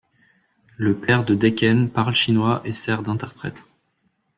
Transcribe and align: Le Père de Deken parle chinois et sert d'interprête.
Le 0.77 0.99
Père 0.99 1.25
de 1.25 1.35
Deken 1.35 1.87
parle 1.91 2.15
chinois 2.15 2.63
et 2.65 2.73
sert 2.73 3.03
d'interprête. 3.03 3.67